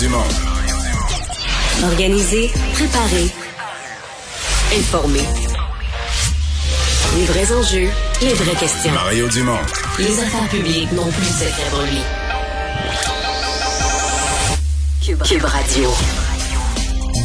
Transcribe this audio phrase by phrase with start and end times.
[0.00, 0.24] Dumont.
[1.84, 3.30] Organiser, préparer,
[4.76, 5.24] informer.
[7.16, 7.88] Les vrais enjeux,
[8.20, 8.92] les vraies questions.
[8.92, 9.58] Mario Dumont.
[9.98, 12.00] Les affaires publiques n'ont plus de secret pour lui.
[15.04, 15.90] Cube, Cube Radio.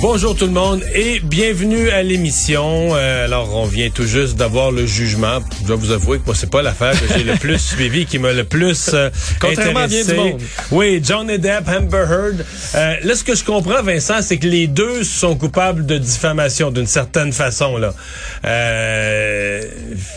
[0.02, 2.95] Bonjour tout le monde et bienvenue à l'émission.
[2.95, 5.39] Euh, alors, on vient tout juste d'avoir le jugement.
[5.61, 8.17] Je dois vous avouer que moi, c'est pas l'affaire que j'ai le plus suivi, qui
[8.17, 9.09] m'a le plus euh,
[9.41, 10.13] Contrairement à bien intéressé.
[10.23, 10.41] du monde.
[10.71, 12.45] Oui, John Depp, Amber Heard.
[12.76, 16.71] Euh, là, ce que je comprends, Vincent, c'est que les deux sont coupables de diffamation
[16.71, 17.76] d'une certaine façon.
[17.77, 17.93] là.
[18.45, 19.62] Euh,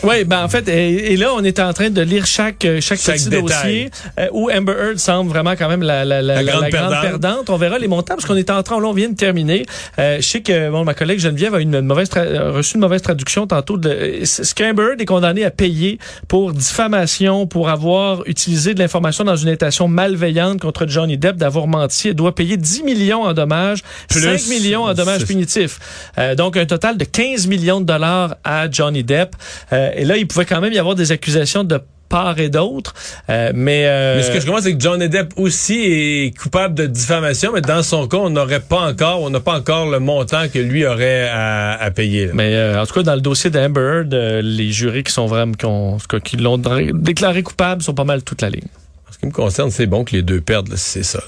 [0.03, 2.79] Oui, ben en fait, et, et là, on est en train de lire chaque euh,
[2.79, 3.41] chaque, Chaque petit détail.
[3.41, 7.01] dossier euh, où Amber Heard semble vraiment quand même la, la, la, La grande perdante.
[7.01, 7.49] perdante.
[7.49, 9.65] On verra les montants parce qu'on est en train, là, on vient de terminer.
[9.99, 13.01] Euh, je sais que bon, ma collègue Geneviève a une, une mauvaise reçu une mauvaise
[13.01, 13.77] traduction tantôt.
[13.77, 14.23] De,
[14.55, 19.49] qu'Amber Heard est condamné à payer pour diffamation, pour avoir utilisé de l'information dans une
[19.49, 22.09] intention malveillante contre Johnny Depp, d'avoir menti.
[22.09, 25.79] Elle doit payer 10 millions en dommages, Plus, 5 millions en dommages punitifs.
[26.17, 29.35] Euh, donc, un total de 15 millions de dollars à Johnny Depp.
[29.71, 31.79] Euh, et là, il pouvait quand même y avoir des accusations de
[32.13, 32.93] part et d'autre.
[33.31, 36.75] Euh, mais, euh, Mais ce que je comprends, c'est que John Depp aussi est coupable
[36.75, 39.99] de diffamation, mais dans son cas, on n'aurait pas encore, on n'a pas encore le
[39.99, 42.27] montant que lui aurait à, à payer.
[42.27, 42.31] là.
[42.35, 45.25] mais euh, en tout cas, dans le dossier d'Amber Heard, euh, les jurys qui sont
[45.25, 46.59] vraiment, qui, ont- en tout cas, qui l'ont
[46.93, 48.67] déclaré coupable sont pas mal toute la ligne.
[49.09, 51.23] En ce qui me concerne, c'est bon que les deux perdent, là, si c'est ça.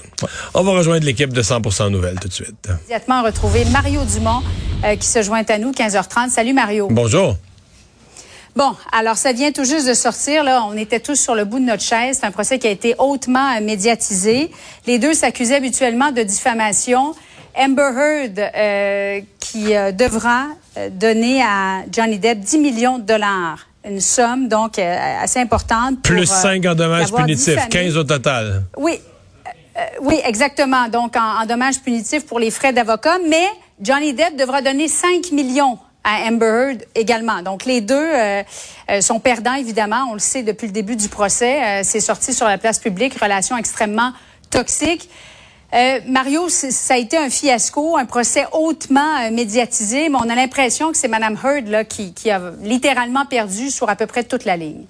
[0.54, 2.68] On va rejoindre l'équipe de 100% Nouvelles tout de suite.
[2.78, 4.40] immédiatement retrouver Mario Dumont
[4.84, 6.30] euh, qui se joint à nous 15h30.
[6.30, 6.86] Salut Mario.
[6.90, 7.36] Bonjour.
[8.56, 11.58] Bon, alors ça vient tout juste de sortir là, on était tous sur le bout
[11.58, 14.50] de notre chaise, c'est un procès qui a été hautement euh, médiatisé.
[14.86, 17.14] Les deux s'accusaient mutuellement de diffamation.
[17.54, 20.46] Amber Heard euh, qui euh, devra
[20.90, 26.14] donner à Johnny Depp 10 millions de dollars, une somme donc euh, assez importante pour,
[26.14, 27.68] Plus euh, 5 en dommages punitifs, diffamé.
[27.70, 28.62] 15 au total.
[28.76, 28.98] Oui,
[30.00, 30.88] oui, exactement.
[30.88, 33.46] Donc, en, en dommages punitifs pour les frais d'avocat, mais
[33.80, 37.42] Johnny Depp devra donner 5 millions à Amber Heard également.
[37.42, 38.42] Donc, les deux euh,
[38.90, 40.06] euh, sont perdants, évidemment.
[40.10, 41.62] On le sait depuis le début du procès.
[41.62, 44.12] Euh, C'est sorti sur la place publique, relation extrêmement
[44.48, 45.10] toxique.
[46.06, 50.96] Mario, ça a été un fiasco, un procès hautement médiatisé, mais on a l'impression que
[50.96, 54.56] c'est Mme Heard là, qui, qui a littéralement perdu sur à peu près toute la
[54.56, 54.84] ligne.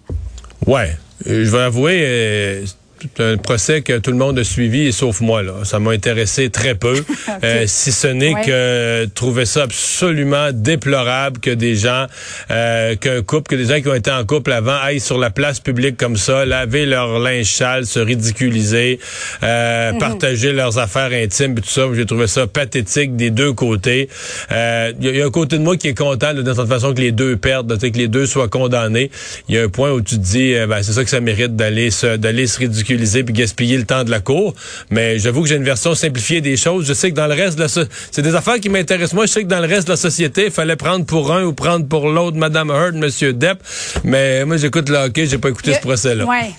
[0.65, 0.97] Ouais.
[1.25, 2.65] Je vais avouer,
[3.01, 5.43] c'est un procès que tout le monde a suivi, sauf moi.
[5.43, 5.53] Là.
[5.65, 7.05] Ça m'a intéressé très peu.
[7.45, 8.41] Euh, si ce n'est Ouais.
[8.47, 12.07] que euh, trouver ça absolument déplorable que des gens,
[12.51, 15.31] euh, qu'un couple, que des gens qui ont été en couple avant aillent sur la
[15.31, 19.01] place publique comme ça, laver leur linge sale, se ridiculiser,
[19.43, 19.99] euh, Mhm.
[19.99, 21.83] partager leurs affaires intimes, puis tout ça.
[21.95, 24.09] J'ai trouvé ça pathétique des deux côtés.
[24.53, 26.69] Euh, Il y, y a un côté de moi qui est content là, de toute
[26.69, 29.11] façon que les deux perdent, que les deux soient condamnés.
[29.49, 31.21] Il y a un point où tu te dis, euh, ben, c'est ça que ça
[31.21, 34.55] mérite d'aller se, d'aller se ridiculiser puis gaspiller le temps de la cour.
[34.91, 36.87] Mais j'avoue que j'ai une version simplifiée des choses.
[36.87, 39.15] Je sais que dans le reste de la so- c'est des affaires qui m'intéressent.
[39.15, 41.45] Moi, je sais que dans le reste de la société, il fallait prendre pour un
[41.45, 43.59] ou prendre pour l'autre, Madame Heard, Monsieur Depp.
[44.05, 46.25] Mais moi, j'écoute le hockey, j'ai pas écouté ce procès-là.
[46.25, 46.51] Ouais.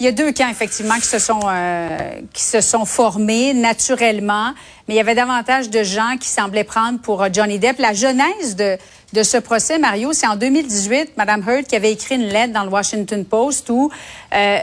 [0.00, 1.88] Il y a deux camps, effectivement, qui se sont, euh,
[2.32, 4.52] qui se sont formés naturellement,
[4.88, 7.78] mais il y avait davantage de gens qui semblaient prendre pour euh, Johnny Depp.
[7.78, 8.78] La genèse de,
[9.12, 12.64] de ce procès, Mario, c'est en 2018, Mme Heard qui avait écrit une lettre dans
[12.64, 13.92] le Washington Post où
[14.34, 14.58] euh,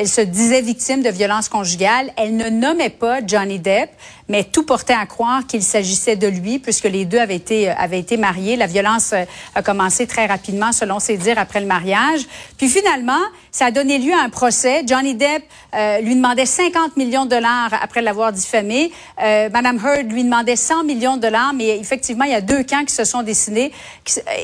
[0.00, 2.12] elle, se disait victime de violences conjugales.
[2.16, 3.90] Elle ne nommait pas Johnny Depp,
[4.28, 7.74] mais tout portait à croire qu'il s'agissait de lui, puisque les deux avaient été, euh,
[7.78, 8.56] avaient été mariés.
[8.56, 9.24] La violence euh,
[9.54, 12.20] a commencé très rapidement, selon ses dires, après le mariage.
[12.58, 13.20] Puis finalement,
[13.52, 14.82] ça a donné lieu à un procès.
[14.86, 15.42] Johnny Depp
[15.74, 18.92] euh, lui demandait 50 millions de dollars après l'avoir diffamé.
[19.22, 22.62] Euh, Madame Heard lui demandait 100 millions de dollars, mais effectivement, il y a deux
[22.62, 23.72] camps qui se sont dessinés.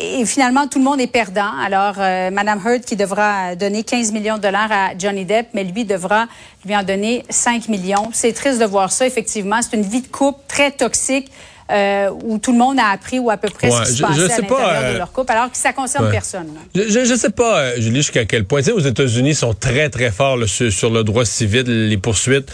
[0.01, 1.53] Et finalement, tout le monde est perdant.
[1.65, 5.65] Alors, euh, Madame Heard qui devra donner 15 millions de dollars à Johnny Depp, mais
[5.65, 6.27] lui devra
[6.65, 8.11] lui en donner 5 millions.
[8.13, 9.61] C'est triste de voir ça, effectivement.
[9.63, 11.31] C'est une vie de couple très toxique.
[11.69, 14.03] euh, où tout le monde a appris ou à peu près Ouais, ce qui se
[14.03, 16.13] passait je à sais l'intérieur pas, euh, de leur couple, alors que ça concerne ouais.
[16.13, 16.47] personne.
[16.77, 18.61] Je, je sais pas, euh, Julie, jusqu'à quel point.
[18.61, 21.65] Tu sais, aux États-Unis, ils sont très, très forts là, sur, sur le droit civil,
[21.89, 22.49] les poursuites.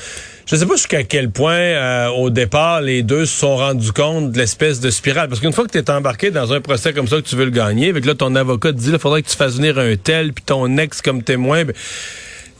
[0.46, 4.32] Je sais pas jusqu'à quel point, euh, au départ, les deux se sont rendus compte
[4.32, 5.28] de l'espèce de spirale.
[5.28, 7.44] Parce qu'une fois que tu es embarqué dans un procès comme ça, que tu veux
[7.44, 9.96] le gagner, avec là, ton avocat te dit, il faudrait que tu fasses venir un
[9.96, 11.64] tel, puis ton ex comme témoin.
[11.64, 11.74] ben,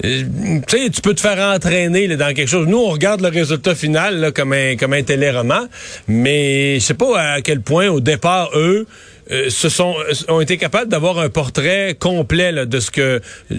[0.04, 0.22] euh,
[0.66, 2.66] tu sais, tu peux te faire entraîner là, dans quelque chose.
[2.66, 5.68] Nous, on regarde le résultat final là, comme un comme un téléroman,
[6.08, 8.86] mais je sais pas à quel point au départ eux
[9.32, 9.94] euh, se sont
[10.28, 13.20] ont été capables d'avoir un portrait complet là, de ce que
[13.50, 13.56] euh,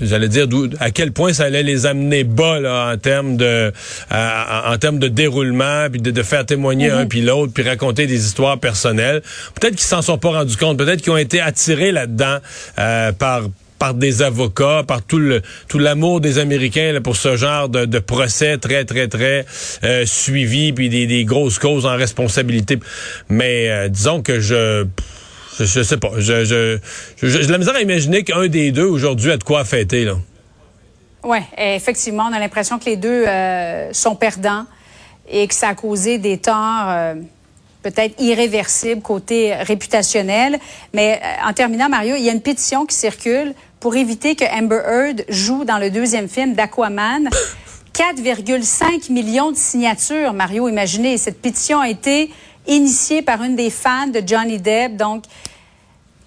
[0.00, 0.46] j'allais dire
[0.78, 3.72] à quel point ça allait les amener bas là, en termes de
[4.10, 8.06] à- en termes de déroulement puis de, de faire témoigner un puis l'autre puis raconter
[8.06, 9.22] des histoires personnelles.
[9.60, 12.38] Peut-être qu'ils s'en sont pas rendus compte, peut-être qu'ils ont été attirés là-dedans
[12.78, 13.42] euh, par
[13.80, 18.58] par des avocats, par tout le tout l'amour des Américains pour ce genre de, procès
[18.58, 19.46] très très très
[19.82, 22.78] euh, suivi, puis des, grosses causes en responsabilité.
[23.28, 24.86] Mais euh, disons que je
[25.58, 26.12] je, sais pas.
[26.18, 30.14] Je, je, la misère à imaginer qu'un des deux aujourd'hui a de quoi fêter là.
[31.22, 34.64] Oui, effectivement, on a l'impression que les deux euh, sont perdants
[35.30, 37.14] et que ça a causé des torts
[37.82, 40.58] peut-être irréversibles côté réputationnel.
[40.92, 44.82] Mais en terminant, Mario, il y a une pétition qui circule pour éviter que Amber
[44.86, 47.28] Heard joue dans le deuxième film d'Aquaman.
[47.94, 51.18] 4,5 millions de signatures, Mario, imaginez.
[51.18, 52.30] Cette pétition a été
[52.66, 54.96] initiée par une des fans de Johnny Depp.
[54.96, 55.24] Donc,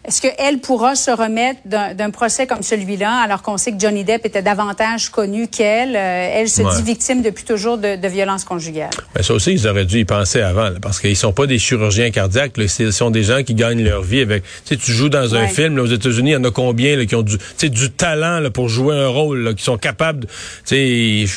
[0.06, 4.26] est-ce qu'elle pourra se remettre d'un procès comme celui-là, alors qu'on sait que Johnny Depp
[4.26, 5.96] était davantage connu qu'elle?
[5.96, 8.92] Euh, elle se dit victime depuis toujours de, de violences conjugales?
[9.16, 12.12] Ben ça aussi, ils auraient dû y penser avant, parce qu'ils sont pas des chirurgiens
[12.12, 12.54] cardiaques.
[12.68, 14.44] Ce sont des gens qui gagnent leur vie avec...
[14.66, 17.16] Tu tu joues dans un film, aux États-Unis, il y en a combien là, qui
[17.16, 20.28] ont du, du talent là, pour jouer un rôle, qui sont capables...
[20.66, 21.28] Tu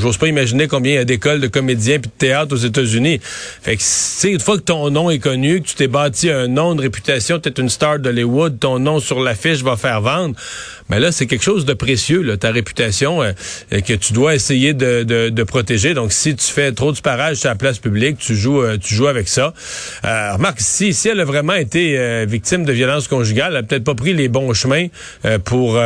[0.00, 3.20] j'ose pas imaginer combien il y a d'écoles de comédiens puis de théâtre aux États-Unis.
[3.22, 3.82] Fait que,
[4.20, 6.82] tu une fois que ton nom est connu, que tu t'es bâti un nom de
[6.82, 10.34] réputation, peut-être une star de Hollywood, ton nom sur l'affiche va faire vendre.
[10.88, 13.32] Mais là, c'est quelque chose de précieux, là, ta réputation, euh,
[13.70, 15.94] que tu dois essayer de, de, de, protéger.
[15.94, 18.94] Donc, si tu fais trop de parage sur la place publique, tu joues, euh, tu
[18.94, 19.52] joues avec ça.
[20.04, 23.62] Euh, remarque, si, si elle a vraiment été euh, victime de violence conjugale, elle a
[23.64, 24.86] peut-être pas pris les bons chemins
[25.44, 25.78] pour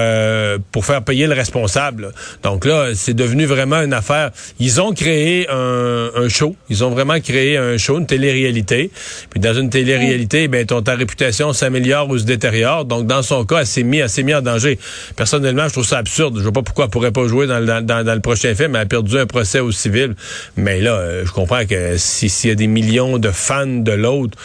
[0.72, 2.12] pour faire payer le responsable.
[2.42, 4.30] Donc là, c'est devenu vraiment une affaire.
[4.58, 6.56] Ils ont créé un, un show.
[6.68, 8.90] Ils ont vraiment créé un show, une télé-réalité.
[9.30, 12.84] Puis dans une télé-réalité, ben ton ta réputation s'améliore ou se détériore.
[12.84, 14.78] Donc dans son cas, elle s'est mis, elle s'est mis en danger.
[15.16, 16.38] Personnellement, je trouve ça absurde.
[16.38, 18.76] Je vois pas pourquoi elle pourrait pas jouer dans, le prochain film.
[18.76, 20.14] Elle a perdu un procès au civil.
[20.56, 24.38] Mais là, euh, je comprends que s'il y a des millions de fans de l'autre,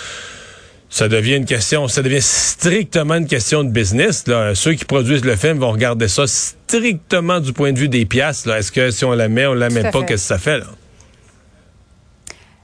[0.89, 4.27] ça devient une question, ça devient strictement une question de business.
[4.27, 4.55] Là.
[4.55, 8.47] Ceux qui produisent le film vont regarder ça strictement du point de vue des pièces.
[8.47, 10.59] Est-ce que si on la met, on la met pas, qu'est-ce que ça fait?
[10.59, 10.65] Là?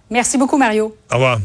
[0.09, 0.95] Merci beaucoup, Mario.
[1.09, 1.39] Au revoir.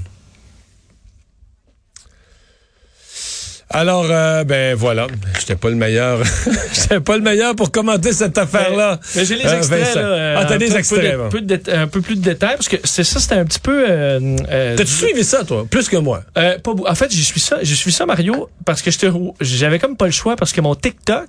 [3.78, 5.06] Alors, euh, ben voilà,
[5.38, 6.20] j'étais pas le meilleur,
[6.72, 8.98] j'étais pas le meilleur pour commenter cette affaire-là.
[9.14, 10.38] Mais, j'ai les euh, extraits là.
[10.38, 11.14] ah, t'as des extraits.
[11.68, 13.84] un peu plus de détails parce que c'est ça, c'était un petit peu.
[13.86, 17.74] Euh, T'as-tu suivi ça, toi, plus que moi pas, En fait, j'ai suivi ça, j'ai
[17.74, 18.90] suivi ça, Mario, parce que
[19.42, 21.28] j'avais comme pas le choix parce que mon TikTok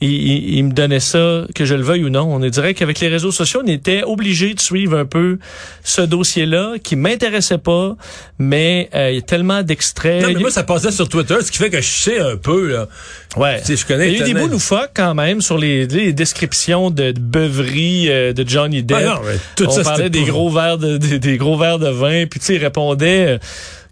[0.00, 2.34] il, il, me donnait ça, que je le veuille ou non.
[2.34, 5.38] On dirait qu'avec les réseaux sociaux, on était obligé de suivre un peu
[5.84, 7.96] ce dossier-là qui m'intéressait pas,
[8.38, 10.22] mais euh, il y a tellement d'extraits.
[10.22, 12.72] Non, mais moi, ça passait sur Twitter, ce qui fait que je sais un peu,
[12.72, 12.88] là.
[13.36, 13.60] Ouais.
[13.60, 14.12] Tu sais, je connais.
[14.12, 17.20] Il y a eu des bouts loufoques quand même sur les, les descriptions de, de
[17.20, 18.98] beuverie euh, de Johnny Depp.
[19.00, 21.88] Ah non, mais tout on parlait des gros verres de, des, des, gros verres de
[21.88, 23.38] vin, puis tu sais, il répondait euh,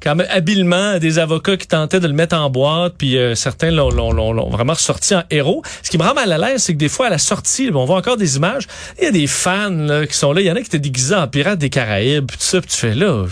[0.04, 3.70] quand même habilement des avocats qui tentaient de le mettre en boîte, puis euh, certains
[3.70, 5.62] l'ont, vraiment ressorti en héros.
[5.82, 7.86] Ce qui me rend mal à l'aise, c'est que des fois, à la sortie, on
[7.86, 8.66] voit encore des images,
[8.98, 10.78] il y a des fans là, qui sont là, il y en a qui étaient
[10.78, 13.24] déguisés en pirates des Caraïbes, tout ça, puis tu fais là,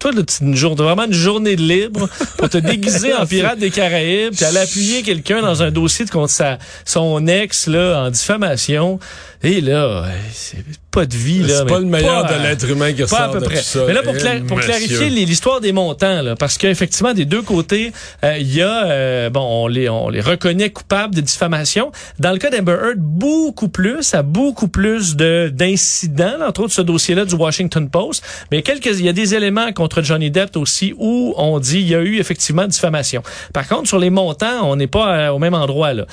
[0.00, 3.70] toi, là, une journée, vraiment une journée de libre pour te déguiser en pirate des
[3.70, 8.98] Caraïbes, puis aller appuyer quelqu'un dans un dossier contre sa, son ex là en diffamation.
[9.42, 11.44] Et là, c'est pas de vie.
[11.46, 13.60] C'est pas le meilleur de l'être humain qui ressort à peu près.
[13.86, 14.14] Mais là, pour,
[14.46, 17.92] pour clarifier l'histoire des montants, là, parce qu'effectivement, des deux côtés,
[18.22, 21.90] euh, il y a, euh, bon, on les, on les reconnaît coupables de diffamation.
[22.20, 26.82] Dans le cas d'Amber Heard, beaucoup plus, à beaucoup plus de d'incidents, entre autres ce
[26.82, 28.24] dossier-là du Washington Post.
[28.52, 31.88] Mais quelques, il y a des éléments contre Johnny Depp aussi où on dit il
[31.88, 33.22] y a eu effectivement diffamation.
[33.52, 35.92] Par contre, sur les montants, on n'est pas euh, au même endroit.
[35.92, 36.06] Là.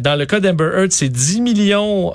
[0.00, 2.12] dans le cas d'Amber Heard, c'est 10 millions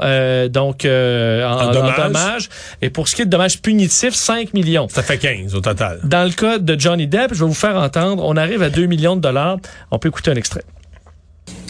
[0.50, 2.50] donc en, dommages.
[2.82, 4.88] Et pour ce qui est de dommages punitifs, 5 millions.
[4.90, 6.00] Ça fait 15 au total.
[6.04, 8.86] Dans le cas de Johnny Depp, je vais vous faire entendre, on arrive à 2
[8.86, 9.58] millions de dollars.
[9.92, 10.64] On peut écouter un extrait.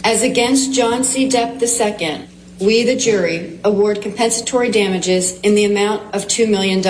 [0.04, 1.28] As against John C.
[1.28, 2.28] Depp II,
[2.60, 6.82] we, the jury, award compensatory damages in the amount of $2 million.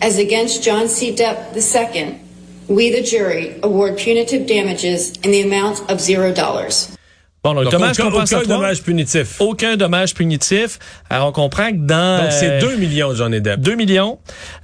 [0.00, 1.12] As against John C.
[1.12, 2.20] Depp II,
[2.68, 6.97] we, the jury, award punitive damages in the amount of $0.
[7.54, 9.36] Bon, donc, dommage aucun, dommage punitif.
[9.38, 10.78] Aucun dommage punitif.
[11.08, 12.22] Alors, on comprend que dans...
[12.22, 13.60] Donc, c'est 2 euh, millions, Johnny Depp.
[13.60, 14.18] 2 millions.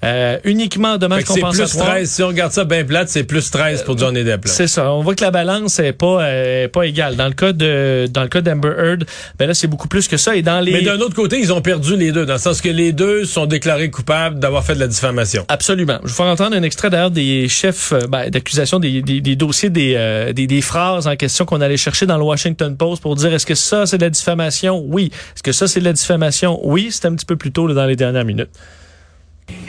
[0.04, 1.66] Euh, uniquement dommage compensatoire.
[1.66, 2.10] C'est plus 13.
[2.10, 4.42] Si on regarde ça bien plate, c'est plus 13 pour Johnny Depp.
[4.44, 4.92] C'est ça.
[4.92, 7.16] On voit que la balance est pas, est pas égale.
[7.16, 9.04] Dans le cas de, dans le cas d'Amber Heard,
[9.38, 10.36] ben là, c'est beaucoup plus que ça.
[10.36, 10.72] Et dans les...
[10.72, 13.24] Mais d'un autre côté, ils ont perdu les deux, dans le sens que les deux
[13.24, 15.46] sont déclarés coupables d'avoir fait de la diffamation.
[15.48, 15.98] Absolument.
[16.02, 19.36] Je vais faire entendre un extrait d'ailleurs des chefs euh, ben, d'accusation, des, des, des,
[19.36, 23.16] dossiers, des, des, des phrases en question qu'on allait chercher dans le Washington Post pour
[23.16, 24.84] dire est-ce que ça c'est de la diffamation?
[24.86, 25.10] Oui.
[25.34, 26.60] Est-ce que ça c'est de la diffamation?
[26.62, 26.88] Oui.
[26.90, 28.50] C'est un petit peu plus tôt là, dans les dernières minutes.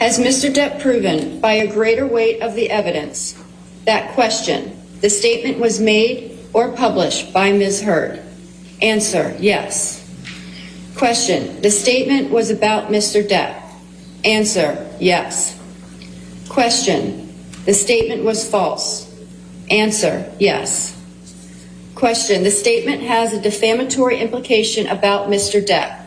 [0.00, 0.50] Has Mr.
[0.52, 3.34] Depp proven by a greater weight of the evidence
[3.84, 7.82] that question, the statement was made or published by Ms.
[7.82, 8.20] Heard?
[8.82, 10.02] Answer, yes.
[10.96, 13.26] Question, the statement was about Mr.
[13.26, 13.62] Depp?
[14.24, 15.58] Answer, yes.
[16.48, 17.34] Question,
[17.64, 19.14] the statement was false?
[19.70, 20.95] Answer, yes.
[21.96, 25.64] Question, the statement has a defamatory implication about Mr.
[25.64, 26.02] Depp.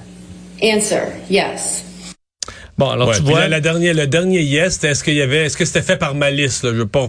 [0.62, 1.88] Answer, yes.
[2.80, 3.42] Bon, alors Ouais, tu vois...
[3.42, 5.98] la, la dernière, le dernier yes, c'était est-ce qu'il y avait, est-ce que c'était fait
[5.98, 7.08] par malice là, je veux pas,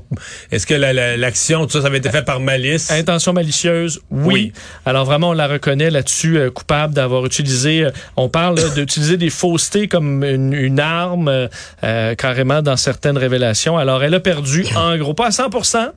[0.50, 2.90] est-ce que la- la- l'action, tout ça, ça avait été fait par malice?
[2.90, 4.24] Intention malicieuse, oui.
[4.34, 4.52] Oui.
[4.84, 7.84] Alors vraiment, on la reconnaît là-dessus euh, coupable d'avoir utilisé.
[7.84, 11.48] euh, on parle d'utiliser des faussetés comme une, une arme
[11.84, 13.78] euh, carrément dans certaines révélations.
[13.78, 15.90] Alors elle a perdu en gros pas à 100%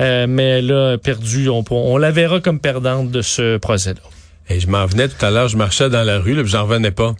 [0.00, 1.48] euh, mais elle a perdu.
[1.48, 4.00] On, on la verra comme perdante de ce procès-là.
[4.50, 6.90] Et je m'en venais tout à l'heure, je marchais dans la rue, là, j'en revenais
[6.90, 7.14] pas.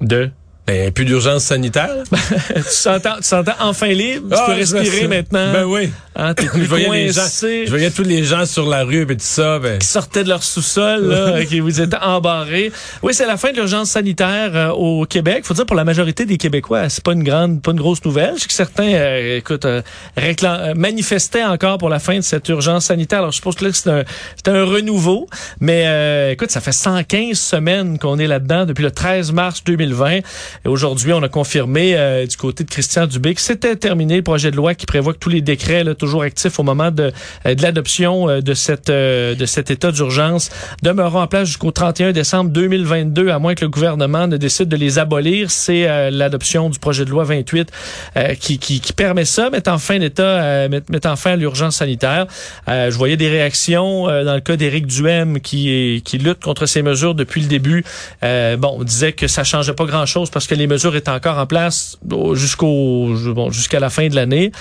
[0.00, 0.30] De?
[0.66, 1.90] Ben, plus d'urgence sanitaire.
[2.54, 4.28] tu s'entends, enfin libre?
[4.30, 5.52] Tu Ah, peux respirer maintenant?
[5.52, 5.90] Ben oui.
[6.16, 9.14] Hein, Je voyais les gens, je voyais tous les gens sur la rue et tout
[9.18, 9.58] ça.
[9.58, 12.72] Ben, qui sortaient de leur sous-sol, qui vous étaient embarrés.
[13.02, 15.44] Oui, c'est la fin de l'urgence sanitaire euh, au Québec.
[15.44, 18.34] Faut dire pour la majorité des Québécois, c'est pas une grande, pas une grosse nouvelle.
[18.36, 19.82] Je sais que certains, euh, écoute, euh,
[20.16, 23.18] réclam- euh, manifestaient encore pour la fin de cette urgence sanitaire.
[23.18, 24.04] Alors je suppose que là c'est un,
[24.36, 25.28] c'est un renouveau,
[25.60, 30.20] mais euh, écoute, ça fait 115 semaines qu'on est là-dedans depuis le 13 mars 2020.
[30.64, 34.22] Et aujourd'hui, on a confirmé euh, du côté de Christian Dubé que c'était terminé le
[34.22, 37.12] projet de loi qui prévoit que tous les décrets, là, toujours actifs au moment de,
[37.46, 40.50] euh, de l'adoption euh, de cette euh, de cet état d'urgence
[40.82, 44.76] demeureront en place jusqu'au 31 décembre 2022, à moins que le gouvernement ne décide de
[44.76, 45.50] les abolir.
[45.50, 47.70] C'est euh, l'adoption du projet de loi 28
[48.16, 52.26] euh, qui, qui, qui permet ça, mettant fin l'état, met- mettant fin l'urgence sanitaire.
[52.68, 57.14] Je voyais des réactions dans le cas d'Éric Duhem qui qui lutte contre ces mesures
[57.14, 57.84] depuis le début.
[58.22, 61.46] Bon, on disait que ça changeait pas grand-chose parce que les mesures étaient encore en
[61.46, 64.52] place au- jusqu'au bon, jusqu'à la fin de l'année.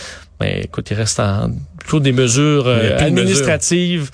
[0.42, 1.50] Mais écoute, il reste en,
[1.80, 4.10] plutôt des mesures euh, administratives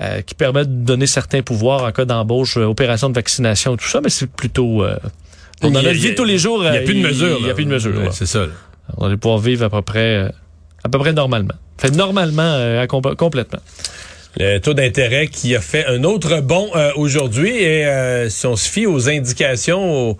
[0.00, 3.88] euh, qui permettent de donner certains pouvoirs en cas d'embauche, euh, opération de vaccination, tout
[3.88, 4.82] ça, mais c'est plutôt...
[4.84, 4.96] euh,
[5.62, 7.36] Il y a- vie a- de tous les jours, il n'y a plus de mesures.
[7.40, 7.70] Il n'y a plus de.
[7.98, 8.10] Ouais, là.
[8.12, 8.40] C'est ça.
[8.40, 8.52] là.
[8.96, 10.30] On va pouvoir vivre à peu près,
[10.84, 11.54] à peu près normalement.
[11.78, 13.60] Fait normalement, euh, complètement.
[14.38, 18.54] Le taux d'intérêt qui a fait un autre bond euh, aujourd'hui et euh, si on
[18.56, 20.18] se fie aux indications, aux,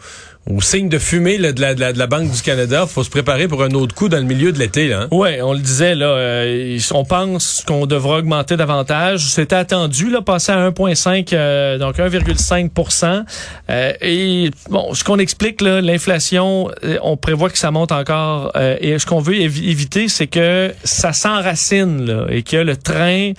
[0.51, 3.05] aux signes de fumée là, de, la, de, la, de la Banque du Canada, faut
[3.05, 4.93] se préparer pour un autre coup dans le milieu de l'été.
[4.93, 5.09] Hein?
[5.11, 9.21] Ouais, on le disait là, euh, on pense qu'on devra augmenter davantage.
[9.29, 13.25] C'était attendu là, passer à 1.5, euh, donc 1,5%
[13.71, 18.53] euh, Et bon, ce qu'on explique là, l'inflation, euh, on prévoit que ça monte encore.
[18.57, 22.77] euh, et ce qu'on veut évi- éviter, c'est que ça s'enracine là, et que le
[22.77, 23.33] train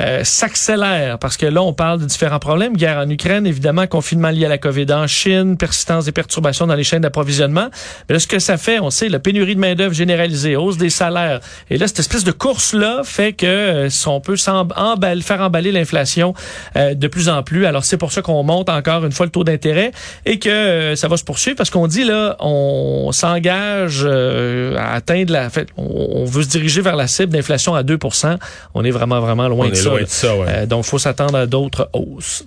[0.00, 2.76] euh, s'accélère parce que là, on parle de différents problèmes.
[2.76, 6.74] Guerre en Ukraine, évidemment, confinement lié à la COVID en Chine, persistance des perturbations dans
[6.74, 7.68] les chaînes d'approvisionnement.
[8.08, 10.90] Mais là, ce que ça fait, on sait, la pénurie de main-d'œuvre généralisée, hausse des
[10.90, 11.40] salaires.
[11.70, 15.72] Et là, cette espèce de course-là fait que euh, si on peut emballer- faire emballer
[15.72, 16.34] l'inflation
[16.76, 17.66] euh, de plus en plus.
[17.66, 19.92] Alors, c'est pour ça qu'on monte encore une fois le taux d'intérêt
[20.26, 24.94] et que euh, ça va se poursuivre parce qu'on dit, là, on s'engage euh, à
[24.94, 25.46] atteindre la...
[25.46, 28.36] en fait, on, veut se diriger vers la cible d'inflation à 2%
[28.74, 29.92] On est vraiment, vraiment loin de est ça.
[29.92, 30.04] loin là.
[30.04, 30.46] de ça, ouais.
[30.48, 32.44] Euh, donc, faut s'attendre à d'autres hausses.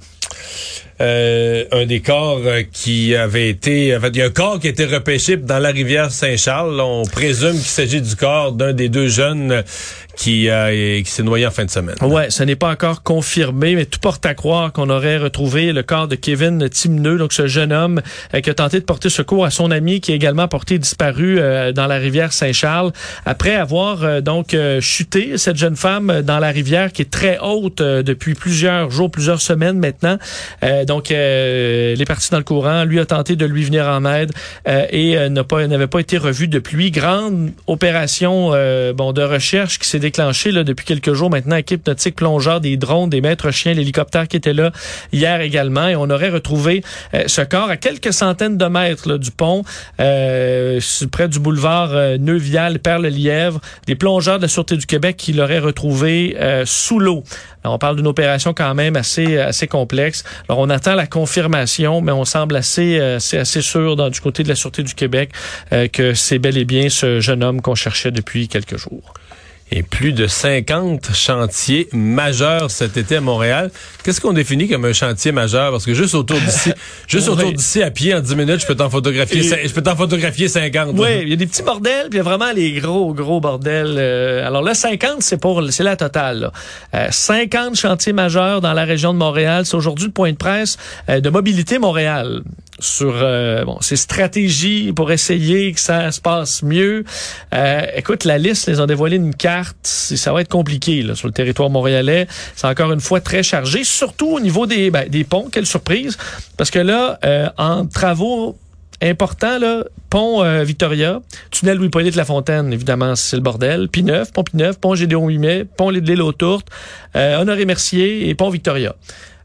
[1.01, 3.87] Euh, un des corps euh, qui avait été...
[3.87, 6.79] Il y a un corps qui a été repêché dans la rivière Saint-Charles.
[6.79, 9.61] On présume qu'il s'agit du corps d'un des deux jeunes euh,
[10.15, 11.95] qui, euh, qui s'est noyé en fin de semaine.
[12.01, 15.81] Ouais, ce n'est pas encore confirmé, mais tout porte à croire qu'on aurait retrouvé le
[15.81, 18.01] corps de Kevin Timneux, donc ce jeune homme
[18.43, 21.39] qui a tenté de porter secours à son ami qui est également porté disparu
[21.73, 22.91] dans la rivière Saint-Charles
[23.25, 28.35] après avoir donc chuté cette jeune femme dans la rivière qui est très haute depuis
[28.35, 30.17] plusieurs jours, plusieurs semaines maintenant.
[30.91, 34.03] Donc euh, elle est partie dans le courant, lui a tenté de lui venir en
[34.03, 34.33] aide
[34.67, 36.91] euh, et euh, n'a pas n'avait pas été revu depuis.
[36.91, 41.55] Grande opération euh, bon de recherche qui s'est déclenchée là, depuis quelques jours maintenant.
[41.55, 44.73] Équipe nautique plongeur, des drones, des maîtres chiens, l'hélicoptère qui était là
[45.13, 45.87] hier également.
[45.87, 46.83] Et on aurait retrouvé
[47.25, 49.63] ce corps à quelques centaines de mètres du pont,
[49.95, 53.61] près du boulevard Neuvial, Perle-Lièvre.
[53.87, 57.23] Des plongeurs de la Sûreté du Québec qui l'auraient retrouvé sous l'eau.
[57.63, 60.23] On parle d'une opération quand même assez assez complexe.
[60.49, 64.55] Alors on attend la confirmation, mais on semble assez euh, sûr du côté de la
[64.55, 65.31] Sûreté du Québec
[65.71, 69.13] euh, que c'est bel et bien ce jeune homme qu'on cherchait depuis quelques jours.
[69.73, 73.71] Et plus de 50 chantiers majeurs cet été à Montréal.
[74.03, 75.71] Qu'est-ce qu'on définit comme un chantier majeur?
[75.71, 76.73] Parce que juste autour d'ici,
[77.07, 79.81] juste autour d'ici, à pied, en 10 minutes, je peux t'en photographier, Et- je peux
[79.81, 80.89] t'en photographier 50.
[80.99, 83.39] Oui, il y a des petits bordels, puis il y a vraiment les gros, gros
[83.39, 83.95] bordels.
[83.97, 86.39] euh, alors là, 50, c'est pour c'est la totale.
[86.41, 86.51] là.
[86.95, 89.65] Euh, 50 chantiers majeurs dans la région de Montréal.
[89.65, 92.41] C'est aujourd'hui le point de presse euh, de Mobilité Montréal.
[92.81, 97.05] Sur euh, bon, ses stratégies pour essayer que ça se passe mieux.
[97.53, 99.77] Euh, écoute, la liste, ils ont dévoilé une carte.
[99.83, 102.27] Ça va être compliqué là, sur le territoire montréalais.
[102.55, 105.47] C'est encore une fois très chargé, surtout au niveau des, ben, des ponts.
[105.51, 106.17] Quelle surprise.
[106.57, 108.57] Parce que là, euh, en travaux
[109.01, 113.87] importants, là, pont euh, Victoria, tunnel Louis-Polyte Lafontaine, évidemment, c'est le bordel.
[113.87, 116.67] P9, pont P9, pont Gédéon 8 mai, pont l'île aux Tourtes,
[117.15, 118.95] euh, Honoré Mercier et pont Victoria.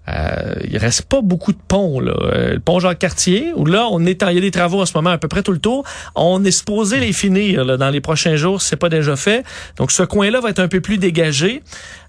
[0.09, 2.13] Euh, il reste pas beaucoup de ponts là.
[2.13, 4.87] Euh, le pont Jacques-Cartier où là on est en, il y a des travaux en
[4.87, 5.85] ce moment à peu près tout le tour.
[6.15, 9.45] On est supposé les finir là, dans les prochains jours c'est pas déjà fait.
[9.77, 11.63] Donc ce coin-là va être un peu plus dégagé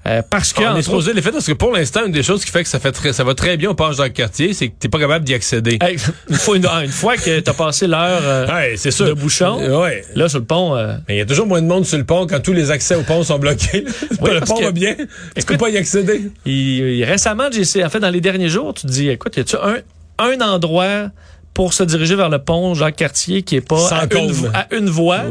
[0.08, 2.44] euh, parce que On est supposé les faire parce que pour l'instant, une des choses
[2.46, 4.54] qui fait que ça fait très, ça va très bien au page dans le quartier,
[4.54, 5.78] c'est que t'es pas capable d'y accéder.
[5.82, 5.98] Hey,
[6.30, 9.06] une, fois, une, ah, une fois que tu as passé l'heure euh, Ouais, c'est sûr.
[9.08, 10.04] de bouchon, Euh, Ouais.
[10.16, 12.04] là sur le pont, euh, Mais il y a toujours moins de monde sur le
[12.06, 13.84] pont quand tous les accès au pont sont bloqués.
[14.22, 14.96] Oui, le pont que- va bien.
[14.96, 16.32] Tu peux Écoute- pas y accéder.
[16.46, 19.42] il, il- récemment, j'ai en fait dans les derniers jours, tu te dis, écoute, y
[19.42, 19.78] a-tu un,
[20.20, 21.10] un endroit
[21.54, 24.06] pour se diriger vers le pont Jacques-Cartier qui est pas à
[24.72, 25.22] une, à voie,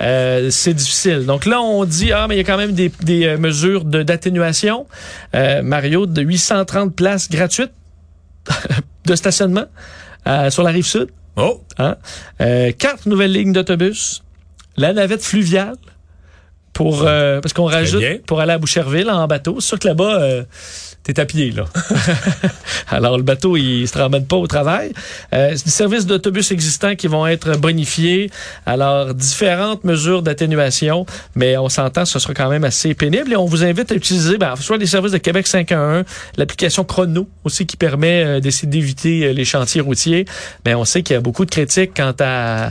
[0.00, 1.26] euh, c'est difficile.
[1.26, 3.84] Donc là, on dit, ah, mais il y a quand même des, des euh, mesures
[3.84, 4.86] de- d'atténuation.
[5.34, 7.72] Euh, Mario, de 830 places gratuites
[9.06, 9.64] de stationnement
[10.28, 11.08] euh, sur la rive sud.
[11.36, 11.60] Oh!
[11.78, 11.96] Hein?
[12.40, 14.22] Euh, quatre nouvelles lignes d'autobus.
[14.76, 15.74] La navette fluviale.
[16.72, 19.56] Pour, euh, parce qu'on rajoute pour aller à Boucherville en bateau.
[19.60, 20.42] C'est sûr que là-bas, euh,
[21.02, 21.64] t'es à pied, là.
[22.88, 24.92] Alors, le bateau, il se ramène pas au travail.
[25.32, 28.30] Euh, c'est des services d'autobus existants qui vont être bonifiés.
[28.66, 33.32] Alors, différentes mesures d'atténuation, mais on s'entend, ce sera quand même assez pénible.
[33.32, 36.04] Et on vous invite à utiliser, ben, soit les services de Québec 511,
[36.36, 40.24] l'application Chrono aussi qui permet euh, d'essayer d'éviter euh, les chantiers routiers.
[40.64, 42.70] Mais on sait qu'il y a beaucoup de critiques quant à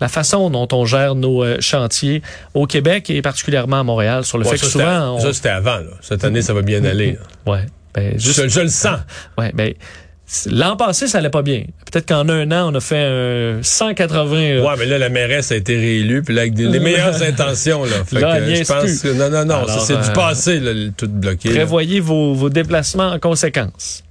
[0.00, 2.22] la façon dont on gère nos euh, chantiers
[2.54, 5.20] au Québec et particulièrement à Montréal sur le Ouais, fait ça, que souvent on...
[5.20, 5.76] ça, c'était avant.
[5.76, 5.90] Là.
[6.00, 7.18] Cette année, ça va bien aller.
[7.46, 7.52] là.
[7.52, 8.98] ouais ben, juste Je, je le sens.
[9.38, 9.74] ouais ben
[10.48, 14.36] l'an passé ça allait pas bien peut-être qu'en un an on a fait un 180
[14.36, 17.20] euh, Ouais, mais là, la mairesse a été réélue, puis là, avec des- les meilleures
[17.28, 18.04] intentions, là.
[18.06, 19.02] Fait Là, que, je pense plus.
[19.02, 21.50] que, non, non, non, c'est euh, du passé, là, tout bloqué.
[21.50, 24.04] prévoyez vos, vos déplacements en conséquence